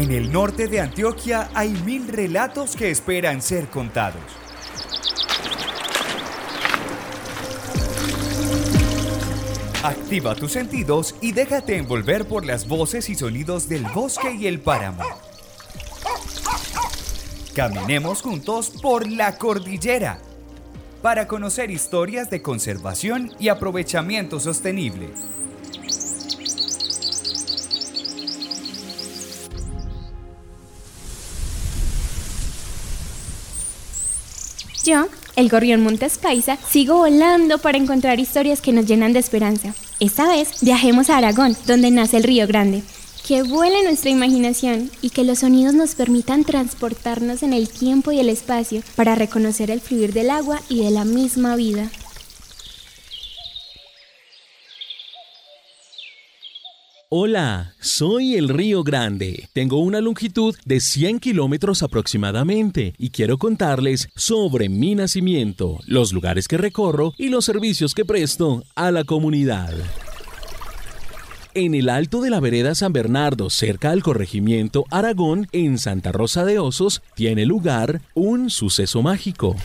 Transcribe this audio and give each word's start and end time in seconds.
En 0.00 0.12
el 0.12 0.32
norte 0.32 0.66
de 0.66 0.80
Antioquia 0.80 1.50
hay 1.52 1.68
mil 1.84 2.08
relatos 2.08 2.74
que 2.74 2.90
esperan 2.90 3.42
ser 3.42 3.68
contados. 3.68 4.22
Activa 9.82 10.34
tus 10.34 10.52
sentidos 10.52 11.14
y 11.20 11.32
déjate 11.32 11.76
envolver 11.76 12.26
por 12.26 12.46
las 12.46 12.66
voces 12.66 13.10
y 13.10 13.14
sonidos 13.14 13.68
del 13.68 13.84
bosque 13.94 14.32
y 14.32 14.46
el 14.46 14.60
páramo. 14.60 15.04
Caminemos 17.54 18.22
juntos 18.22 18.70
por 18.80 19.06
la 19.06 19.36
cordillera 19.36 20.18
para 21.02 21.28
conocer 21.28 21.70
historias 21.70 22.30
de 22.30 22.40
conservación 22.40 23.32
y 23.38 23.50
aprovechamiento 23.50 24.40
sostenible. 24.40 25.10
Yo, 34.84 35.08
el 35.36 35.50
gorrión 35.50 35.82
Montes 35.82 36.16
Paisa, 36.16 36.56
sigo 36.68 36.96
volando 36.96 37.58
para 37.58 37.76
encontrar 37.76 38.18
historias 38.18 38.62
que 38.62 38.72
nos 38.72 38.86
llenan 38.86 39.12
de 39.12 39.18
esperanza. 39.18 39.74
Esta 40.00 40.26
vez 40.26 40.48
viajemos 40.62 41.10
a 41.10 41.18
Aragón, 41.18 41.54
donde 41.66 41.90
nace 41.90 42.16
el 42.16 42.22
Río 42.22 42.46
Grande. 42.46 42.82
Que 43.26 43.42
vuele 43.42 43.84
nuestra 43.84 44.10
imaginación 44.10 44.90
y 45.02 45.10
que 45.10 45.24
los 45.24 45.40
sonidos 45.40 45.74
nos 45.74 45.94
permitan 45.94 46.44
transportarnos 46.44 47.42
en 47.42 47.52
el 47.52 47.68
tiempo 47.68 48.10
y 48.10 48.20
el 48.20 48.30
espacio 48.30 48.82
para 48.96 49.14
reconocer 49.14 49.70
el 49.70 49.82
fluir 49.82 50.14
del 50.14 50.30
agua 50.30 50.62
y 50.70 50.82
de 50.82 50.90
la 50.90 51.04
misma 51.04 51.56
vida. 51.56 51.90
Hola, 57.12 57.74
soy 57.80 58.36
el 58.36 58.48
Río 58.48 58.84
Grande. 58.84 59.48
Tengo 59.52 59.80
una 59.80 60.00
longitud 60.00 60.54
de 60.64 60.78
100 60.78 61.18
kilómetros 61.18 61.82
aproximadamente 61.82 62.94
y 62.98 63.10
quiero 63.10 63.36
contarles 63.36 64.08
sobre 64.14 64.68
mi 64.68 64.94
nacimiento, 64.94 65.80
los 65.86 66.12
lugares 66.12 66.46
que 66.46 66.56
recorro 66.56 67.12
y 67.18 67.28
los 67.28 67.44
servicios 67.44 67.94
que 67.94 68.04
presto 68.04 68.62
a 68.76 68.92
la 68.92 69.02
comunidad. 69.02 69.74
En 71.52 71.74
el 71.74 71.88
alto 71.88 72.20
de 72.20 72.30
la 72.30 72.38
vereda 72.38 72.76
San 72.76 72.92
Bernardo, 72.92 73.50
cerca 73.50 73.90
al 73.90 74.04
corregimiento 74.04 74.84
Aragón, 74.88 75.48
en 75.50 75.78
Santa 75.78 76.12
Rosa 76.12 76.44
de 76.44 76.60
Osos, 76.60 77.02
tiene 77.16 77.44
lugar 77.44 78.02
un 78.14 78.50
suceso 78.50 79.02
mágico. 79.02 79.56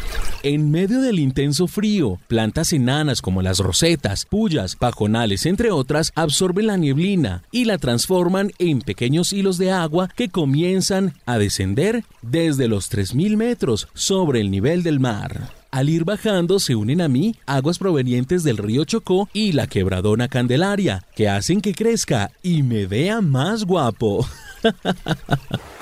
En 0.42 0.72
medio 0.72 1.00
del 1.02 1.20
intenso 1.20 1.68
frío, 1.68 2.20
plantas 2.28 2.74
enanas 2.74 3.22
como 3.22 3.44
las 3.44 3.60
rosetas, 3.60 4.26
pullas, 4.26 4.76
pajonales, 4.76 5.46
entre 5.46 5.70
otras, 5.70 6.12
absorben 6.16 6.66
la 6.68 6.78
nieblina 6.78 7.44
y 7.52 7.66
la 7.66 7.78
transforman 7.78 8.52
en 8.58 8.82
pequeños 8.82 9.32
hilos 9.32 9.60
de 9.60 9.72
agua 9.72 10.10
que 10.16 10.30
comienzan 10.30 11.14
a 11.28 11.38
descender 11.38 12.04
desde 12.24 12.68
los 12.68 12.92
3.000 12.92 13.38
metros 13.38 13.88
sobre 13.94 14.42
el 14.42 14.50
nivel 14.50 14.82
del 14.82 15.00
mar. 15.00 15.55
Al 15.76 15.90
ir 15.90 16.06
bajando 16.06 16.60
se 16.60 16.74
unen 16.74 17.02
a 17.02 17.10
mí 17.10 17.36
aguas 17.46 17.80
provenientes 17.80 18.46
del 18.46 18.56
río 18.56 18.86
Chocó 18.86 19.28
y 19.34 19.52
la 19.52 19.68
quebradona 19.68 20.30
Candelaria, 20.30 21.04
que 21.18 21.28
hacen 21.28 21.60
que 21.60 21.74
crezca 21.74 22.32
y 22.42 22.64
me 22.64 22.86
vea 22.86 23.20
más 23.20 23.66
guapo. 23.66 24.26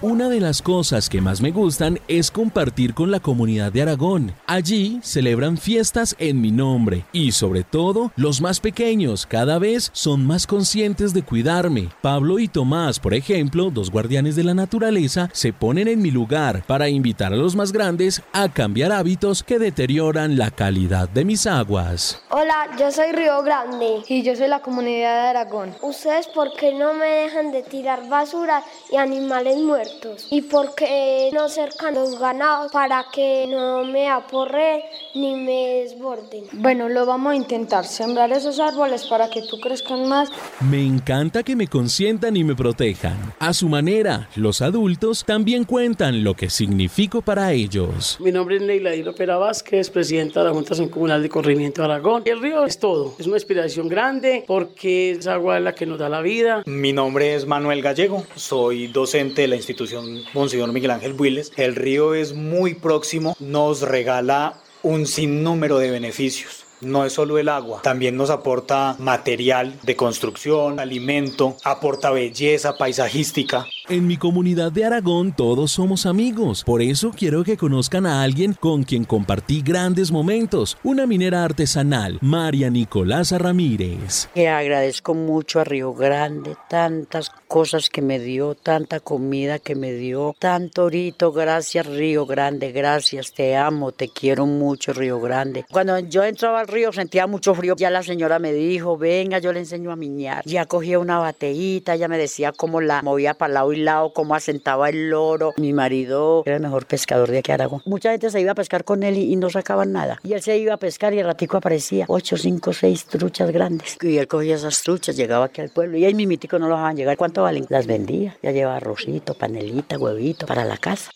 Una 0.00 0.28
de 0.28 0.38
las 0.38 0.62
cosas 0.62 1.08
que 1.08 1.20
más 1.20 1.40
me 1.40 1.50
gustan 1.50 1.98
es 2.06 2.30
compartir 2.30 2.94
con 2.94 3.10
la 3.10 3.18
comunidad 3.18 3.72
de 3.72 3.82
Aragón. 3.82 4.32
Allí 4.46 5.00
celebran 5.02 5.56
fiestas 5.56 6.14
en 6.20 6.40
mi 6.40 6.52
nombre 6.52 7.04
y 7.10 7.32
sobre 7.32 7.64
todo 7.64 8.12
los 8.14 8.40
más 8.40 8.60
pequeños 8.60 9.26
cada 9.26 9.58
vez 9.58 9.90
son 9.92 10.24
más 10.24 10.46
conscientes 10.46 11.12
de 11.14 11.24
cuidarme. 11.24 11.88
Pablo 12.00 12.38
y 12.38 12.46
Tomás, 12.46 13.00
por 13.00 13.12
ejemplo, 13.12 13.72
dos 13.72 13.90
guardianes 13.90 14.36
de 14.36 14.44
la 14.44 14.54
naturaleza, 14.54 15.30
se 15.32 15.52
ponen 15.52 15.88
en 15.88 16.00
mi 16.00 16.12
lugar 16.12 16.62
para 16.68 16.88
invitar 16.88 17.32
a 17.32 17.36
los 17.36 17.56
más 17.56 17.72
grandes 17.72 18.22
a 18.32 18.48
cambiar 18.48 18.92
hábitos 18.92 19.42
que 19.42 19.58
deterioran 19.58 20.38
la 20.38 20.52
calidad 20.52 21.08
de 21.08 21.24
mis 21.24 21.44
aguas. 21.44 22.22
Hola, 22.30 22.68
yo 22.78 22.92
soy 22.92 23.10
Río 23.10 23.42
Grande 23.42 24.04
y 24.06 24.22
yo 24.22 24.36
soy 24.36 24.46
la 24.46 24.62
comunidad 24.62 25.24
de 25.24 25.28
Aragón. 25.30 25.74
¿Ustedes 25.82 26.28
por 26.28 26.54
qué 26.54 26.72
no 26.72 26.94
me 26.94 27.06
dejan 27.06 27.50
de 27.50 27.64
tirar 27.64 28.08
basura 28.08 28.62
y 28.92 28.96
animales 28.96 29.56
muertos? 29.56 29.87
¿Y 30.30 30.42
por 30.42 30.74
qué 30.74 31.30
no 31.32 31.48
cercan 31.48 31.94
los 31.94 32.18
ganados 32.18 32.72
para 32.72 33.06
que 33.12 33.46
no 33.48 33.84
me 33.84 34.08
aporre 34.08 34.84
ni 35.14 35.34
me 35.34 35.82
desborden? 35.82 36.44
Bueno, 36.52 36.88
lo 36.88 37.06
vamos 37.06 37.32
a 37.32 37.36
intentar, 37.36 37.84
sembrar 37.84 38.32
esos 38.32 38.60
árboles 38.60 39.06
para 39.06 39.30
que 39.30 39.42
tú 39.42 39.58
crezcan 39.60 40.08
más. 40.08 40.30
Me 40.60 40.84
encanta 40.84 41.42
que 41.42 41.56
me 41.56 41.66
consientan 41.66 42.36
y 42.36 42.44
me 42.44 42.54
protejan. 42.54 43.34
A 43.38 43.52
su 43.52 43.68
manera, 43.68 44.28
los 44.36 44.62
adultos 44.62 45.24
también 45.24 45.64
cuentan 45.64 46.24
lo 46.24 46.34
que 46.34 46.50
significo 46.50 47.22
para 47.22 47.52
ellos. 47.52 48.18
Mi 48.20 48.32
nombre 48.32 48.56
es 48.56 48.62
Neila 48.62 48.90
Dilo 48.90 49.14
Pera 49.14 49.36
Vázquez, 49.36 49.90
presidenta 49.90 50.40
de 50.40 50.46
la 50.46 50.52
Junta 50.52 50.74
Comunal 50.90 51.22
de 51.22 51.28
Corrimiento 51.28 51.82
de 51.82 51.86
Aragón. 51.86 52.22
El 52.26 52.40
río 52.40 52.64
es 52.64 52.78
todo, 52.78 53.14
es 53.18 53.26
una 53.26 53.36
inspiración 53.36 53.88
grande 53.88 54.44
porque 54.46 55.12
es 55.12 55.26
agua 55.26 55.58
la 55.60 55.74
que 55.74 55.86
nos 55.86 55.98
da 55.98 56.08
la 56.08 56.20
vida. 56.20 56.62
Mi 56.66 56.92
nombre 56.92 57.34
es 57.34 57.46
Manuel 57.46 57.82
Gallego, 57.82 58.24
soy 58.34 58.88
docente 58.88 59.42
de 59.42 59.48
la 59.48 59.56
institución 59.56 59.77
institución 59.78 60.24
Monseñor 60.34 60.72
Miguel 60.72 60.90
Ángel 60.90 61.12
Builes, 61.12 61.52
el 61.56 61.76
río 61.76 62.14
es 62.14 62.32
muy 62.34 62.74
próximo, 62.74 63.36
nos 63.38 63.82
regala 63.82 64.60
un 64.82 65.06
sinnúmero 65.06 65.78
de 65.78 65.90
beneficios. 65.90 66.64
No 66.80 67.04
es 67.04 67.12
solo 67.12 67.38
el 67.38 67.48
agua, 67.48 67.82
también 67.82 68.16
nos 68.16 68.30
aporta 68.30 68.96
material 68.98 69.78
de 69.82 69.96
construcción, 69.96 70.78
alimento, 70.78 71.56
aporta 71.64 72.10
belleza 72.10 72.76
paisajística. 72.76 73.66
En 73.90 74.06
mi 74.06 74.18
comunidad 74.18 74.70
de 74.70 74.84
Aragón 74.84 75.32
todos 75.32 75.72
somos 75.72 76.04
amigos, 76.04 76.62
por 76.62 76.82
eso 76.82 77.10
quiero 77.16 77.42
que 77.42 77.56
conozcan 77.56 78.04
a 78.04 78.22
alguien 78.22 78.52
con 78.52 78.82
quien 78.82 79.06
compartí 79.06 79.62
grandes 79.62 80.12
momentos, 80.12 80.76
una 80.82 81.06
minera 81.06 81.42
artesanal, 81.42 82.18
María 82.20 82.68
Nicolasa 82.68 83.38
Ramírez. 83.38 84.28
Que 84.34 84.50
agradezco 84.50 85.14
mucho 85.14 85.58
a 85.58 85.64
Río 85.64 85.94
Grande, 85.94 86.54
tantas 86.68 87.30
cosas 87.46 87.88
que 87.88 88.02
me 88.02 88.18
dio, 88.18 88.54
tanta 88.54 89.00
comida 89.00 89.58
que 89.58 89.74
me 89.74 89.94
dio, 89.94 90.36
tanto 90.38 90.84
orito, 90.84 91.32
gracias 91.32 91.86
Río 91.86 92.26
Grande, 92.26 92.72
gracias, 92.72 93.32
te 93.32 93.56
amo, 93.56 93.92
te 93.92 94.10
quiero 94.10 94.44
mucho 94.44 94.92
Río 94.92 95.18
Grande. 95.18 95.64
Cuando 95.72 95.98
yo 96.00 96.24
entraba 96.24 96.60
al 96.60 96.68
río 96.68 96.92
sentía 96.92 97.26
mucho 97.26 97.54
frío, 97.54 97.74
ya 97.74 97.88
la 97.88 98.02
señora 98.02 98.38
me 98.38 98.52
dijo, 98.52 98.98
venga, 98.98 99.38
yo 99.38 99.50
le 99.50 99.60
enseño 99.60 99.90
a 99.90 99.96
miñar. 99.96 100.44
Ya 100.44 100.66
cogía 100.66 100.98
una 100.98 101.20
bateíta, 101.20 101.94
ella 101.94 102.08
me 102.08 102.18
decía 102.18 102.52
cómo 102.52 102.82
la 102.82 103.00
movía 103.00 103.32
para 103.32 103.54
lado 103.54 103.72
y 103.72 103.77
lado, 103.84 104.12
cómo 104.12 104.34
asentaba 104.34 104.88
el 104.88 105.10
loro. 105.10 105.54
Mi 105.56 105.72
marido 105.72 106.42
era 106.46 106.56
el 106.56 106.62
mejor 106.62 106.86
pescador 106.86 107.30
de 107.30 107.38
aquí 107.38 107.52
Aragón. 107.52 107.82
Mucha 107.84 108.10
gente 108.10 108.30
se 108.30 108.40
iba 108.40 108.52
a 108.52 108.54
pescar 108.54 108.84
con 108.84 109.02
él 109.02 109.16
y, 109.16 109.36
no 109.36 109.50
sacaban 109.50 109.92
nada. 109.92 110.18
Y 110.24 110.32
él 110.32 110.42
se 110.42 110.56
iba 110.58 110.74
a 110.74 110.78
pescar 110.78 111.14
y 111.14 111.20
el 111.20 111.26
ratico 111.26 111.56
aparecía 111.56 112.04
ocho, 112.08 112.36
cinco, 112.36 112.72
seis 112.72 113.04
truchas 113.04 113.50
grandes. 113.50 113.96
Y 114.02 114.18
él 114.18 114.26
cogía 114.26 114.56
esas 114.56 114.82
truchas, 114.82 115.16
llegaba 115.16 115.46
aquí 115.46 115.60
al 115.60 115.70
pueblo 115.70 115.96
y 115.96 116.04
ahí 116.04 116.14
mi 116.14 116.26
mítico 116.26 116.58
no 116.58 116.68
lo 116.68 116.74
dejaban 116.74 116.96
llegar. 116.96 117.16
¿Cuánto 117.16 117.42
valen? 117.42 117.66
Las 117.68 117.86
vendía. 117.86 118.36
Ya 118.42 118.50
llevaba 118.50 118.76
arrocito, 118.76 119.34
panelita, 119.34 119.98
huevito 119.98 120.46
para 120.46 120.64
la 120.64 120.76
casa. 120.76 121.10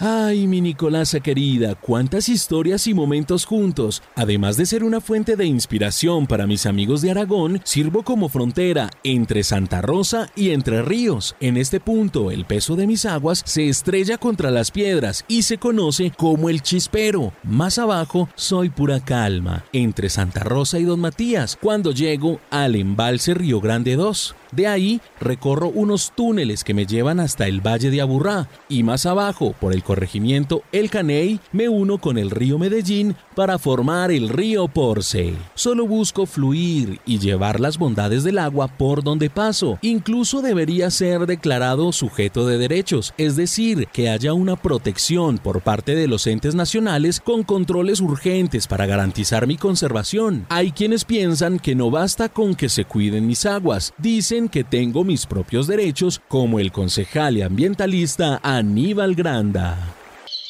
Ay, 0.00 0.46
mi 0.46 0.60
Nicolasa 0.60 1.18
querida, 1.18 1.74
cuántas 1.74 2.28
historias 2.28 2.86
y 2.86 2.94
momentos 2.94 3.44
juntos. 3.44 4.00
Además 4.14 4.56
de 4.56 4.64
ser 4.64 4.84
una 4.84 5.00
fuente 5.00 5.34
de 5.34 5.44
inspiración 5.44 6.28
para 6.28 6.46
mis 6.46 6.66
amigos 6.66 7.02
de 7.02 7.10
Aragón, 7.10 7.60
sirvo 7.64 8.04
como 8.04 8.28
frontera 8.28 8.90
entre 9.02 9.42
Santa 9.42 9.82
Rosa 9.82 10.30
y 10.36 10.50
Entre 10.50 10.82
Ríos. 10.82 11.34
En 11.40 11.56
este 11.56 11.80
punto, 11.80 12.30
el 12.30 12.44
peso 12.44 12.76
de 12.76 12.86
mis 12.86 13.06
aguas 13.06 13.42
se 13.44 13.68
estrella 13.68 14.18
contra 14.18 14.52
las 14.52 14.70
piedras 14.70 15.24
y 15.26 15.42
se 15.42 15.58
conoce 15.58 16.12
como 16.16 16.48
el 16.48 16.62
chispero. 16.62 17.32
Más 17.42 17.80
abajo, 17.80 18.28
soy 18.36 18.68
pura 18.68 19.00
calma, 19.00 19.64
entre 19.72 20.10
Santa 20.10 20.44
Rosa 20.44 20.78
y 20.78 20.84
Don 20.84 21.00
Matías, 21.00 21.58
cuando 21.60 21.90
llego 21.90 22.38
al 22.50 22.76
embalse 22.76 23.34
Río 23.34 23.60
Grande 23.60 23.96
2. 23.96 24.36
De 24.52 24.66
ahí 24.66 25.00
recorro 25.20 25.68
unos 25.68 26.12
túneles 26.14 26.64
que 26.64 26.74
me 26.74 26.86
llevan 26.86 27.20
hasta 27.20 27.46
el 27.46 27.60
Valle 27.60 27.90
de 27.90 28.00
Aburrá 28.00 28.48
y 28.68 28.82
más 28.82 29.06
abajo, 29.06 29.54
por 29.60 29.72
el 29.72 29.82
corregimiento 29.82 30.62
El 30.72 30.90
Caney, 30.90 31.40
me 31.52 31.68
uno 31.68 31.98
con 31.98 32.18
el 32.18 32.30
río 32.30 32.58
Medellín 32.58 33.16
para 33.34 33.58
formar 33.58 34.10
el 34.10 34.28
río 34.28 34.68
Porce. 34.68 35.34
Solo 35.54 35.86
busco 35.86 36.26
fluir 36.26 37.00
y 37.06 37.18
llevar 37.18 37.60
las 37.60 37.78
bondades 37.78 38.24
del 38.24 38.38
agua 38.38 38.68
por 38.68 39.02
donde 39.02 39.30
paso. 39.30 39.78
Incluso 39.82 40.42
debería 40.42 40.90
ser 40.90 41.26
declarado 41.26 41.92
sujeto 41.92 42.46
de 42.46 42.58
derechos, 42.58 43.14
es 43.18 43.36
decir, 43.36 43.88
que 43.92 44.08
haya 44.08 44.32
una 44.32 44.56
protección 44.56 45.38
por 45.38 45.60
parte 45.62 45.94
de 45.94 46.08
los 46.08 46.26
entes 46.26 46.54
nacionales 46.54 47.20
con 47.20 47.42
controles 47.42 48.00
urgentes 48.00 48.66
para 48.66 48.86
garantizar 48.86 49.46
mi 49.46 49.56
conservación. 49.56 50.46
Hay 50.48 50.72
quienes 50.72 51.04
piensan 51.04 51.58
que 51.58 51.74
no 51.74 51.90
basta 51.90 52.28
con 52.28 52.54
que 52.54 52.68
se 52.68 52.84
cuiden 52.84 53.26
mis 53.26 53.46
aguas, 53.46 53.92
dicen 53.98 54.37
que 54.46 54.62
tengo 54.62 55.02
mis 55.02 55.26
propios 55.26 55.66
derechos 55.66 56.20
como 56.28 56.60
el 56.60 56.70
concejal 56.70 57.38
y 57.38 57.42
ambientalista 57.42 58.38
Aníbal 58.44 59.16
Granda. 59.16 59.97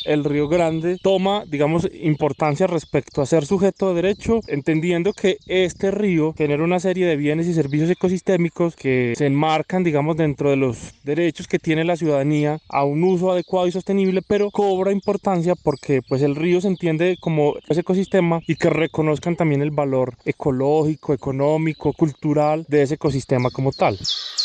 El 0.05 0.25
Río 0.25 0.49
Grande 0.49 0.99
toma, 1.03 1.45
digamos, 1.47 1.89
importancia 1.93 2.67
respecto 2.67 3.23
a 3.23 3.27
ser 3.27 3.47
sujeto 3.47 3.89
de 3.89 4.03
derecho, 4.03 4.41
entendiendo 4.47 5.13
que 5.13 5.39
este 5.47 5.91
río 5.91 6.35
genera 6.37 6.65
una 6.65 6.81
serie 6.81 7.07
de 7.07 7.17
bienes 7.17 7.47
y 7.47 7.55
servicios 7.55 7.91
ecosistémicos 7.91 8.77
que 8.77 9.15
se 9.17 9.27
enmarcan, 9.27 9.85
digamos, 9.85 10.17
dentro 10.17 10.51
de 10.51 10.57
los 10.57 10.95
derechos 11.05 11.47
que 11.49 11.59
tiene 11.59 11.85
la 11.85 11.97
ciudadanía 11.97 12.59
a 12.69 12.85
un 12.85 13.03
uso 13.05 13.33
adecuado 13.33 13.67
y 13.67 13.73
sostenible, 13.73 14.23
pero 14.27 14.51
cobra 14.51 14.93
importancia 14.93 15.55
porque 15.55 16.01
pues 16.07 16.23
el 16.23 16.37
río 16.37 16.61
se 16.61 16.69
entiende 16.69 17.17
como 17.21 17.55
ese 17.69 17.81
ecosistema 17.81 18.41
y 18.47 18.57
que 18.57 18.71
reconozcan 18.71 19.37
también 19.37 19.63
el 19.63 19.71
valor 19.71 20.15
ecológico, 20.25 21.15
económico, 21.15 21.93
cultural 21.93 22.65
de 22.69 22.83
ese 22.83 22.95
ecosistema 22.95 23.51
como 23.51 23.73
tal. 23.73 23.99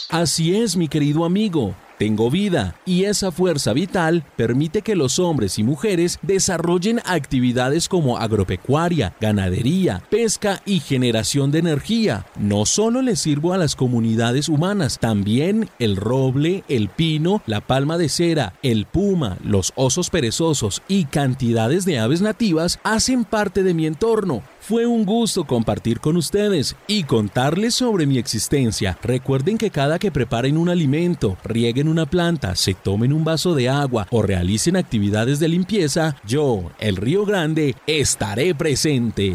Así 0.09 0.56
es, 0.56 0.75
mi 0.75 0.88
querido 0.88 1.25
amigo. 1.25 1.75
Tengo 1.98 2.30
vida 2.30 2.75
y 2.86 3.04
esa 3.06 3.31
fuerza 3.31 3.74
vital 3.74 4.25
permite 4.36 4.81
que 4.81 4.95
los 4.95 5.19
hombres 5.19 5.60
y 5.60 5.63
mujeres 5.63 6.19
desarrollen 6.22 7.00
actividades 7.06 7.88
como 7.88 8.18
agropecuaria, 8.18 9.16
ganadería, 9.22 10.04
pesca 10.10 10.62
y 10.66 10.80
generación 10.80 11.51
de 11.51 11.60
energía. 11.60 12.25
No 12.38 12.66
solo 12.66 13.01
le 13.01 13.16
sirvo 13.16 13.54
a 13.54 13.57
las 13.57 13.75
comunidades 13.75 14.50
humanas, 14.50 15.00
también 15.00 15.69
el 15.80 15.95
roble, 15.95 16.63
el 16.68 16.90
pino, 16.90 17.42
la 17.45 17.62
palma 17.62 17.98
de 17.98 18.10
cera, 18.10 18.54
el 18.63 18.86
puma, 18.86 19.38
los 19.44 19.72
osos 19.75 20.10
perezosos 20.10 20.81
y 20.88 21.06
cantidades 21.06 21.86
de 21.86 22.00
aves 22.00 22.22
nativas 22.22 22.80
hacen 22.84 23.24
parte 23.24 23.63
de 23.63 23.74
mi 23.74 23.86
entorno. 23.86 24.44
Fue 24.60 24.86
un 24.86 25.06
gusto 25.06 25.44
compartir 25.45 26.00
con 26.00 26.16
ustedes 26.16 26.78
y 26.88 27.04
contarles 27.04 27.75
sobre 27.75 28.06
mi 28.06 28.18
existencia. 28.18 28.98
Recuerden 29.04 29.57
que 29.57 29.72
cada 29.72 30.00
que 30.00 30.10
preparen 30.10 30.57
un 30.57 30.69
alimento, 30.69 31.36
rieguen 31.44 31.90
una 31.94 32.07
planta, 32.07 32.56
se 32.56 32.74
tomen 32.74 33.13
un 33.13 33.24
vaso 33.24 33.54
de 33.54 33.69
agua 33.69 34.07
o 34.10 34.24
realicen 34.24 34.75
actividades 34.75 35.40
de 35.40 35.48
limpieza, 35.48 36.16
yo, 36.25 36.72
el 36.80 36.95
Río 36.95 37.24
Grande, 37.24 37.75
estaré 37.86 38.56
presente. 38.56 39.34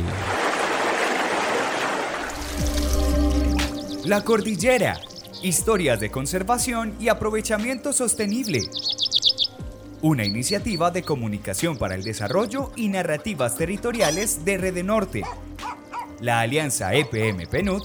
La 4.05 4.25
Cordillera. 4.25 4.99
Historias 5.41 6.01
de 6.01 6.11
conservación 6.11 6.95
y 6.99 7.09
aprovechamiento 7.09 7.93
sostenible. 7.93 8.63
Una 10.03 10.25
iniciativa 10.25 10.91
de 10.91 11.05
comunicación 11.05 11.79
para 11.79 11.95
el 11.95 12.03
desarrollo 12.03 12.73
y 12.75 12.89
narrativas 12.89 13.57
territoriales 13.57 14.45
de 14.45 14.59
Rede 14.59 14.83
Norte. 14.83 15.23
La 16.21 16.41
alianza 16.41 16.93
EPM 16.93 17.47
PNUD 17.47 17.83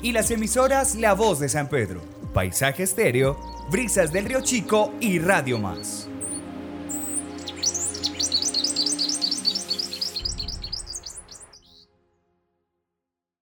y 0.00 0.12
las 0.12 0.30
emisoras 0.30 0.94
La 0.94 1.14
Voz 1.14 1.40
de 1.40 1.48
San 1.48 1.68
Pedro, 1.68 2.00
Paisaje 2.32 2.82
Estéreo, 2.82 3.36
Brisas 3.70 4.12
del 4.12 4.24
Río 4.24 4.40
Chico 4.40 4.92
y 5.00 5.18
Radio 5.18 5.58
Más. 5.58 6.11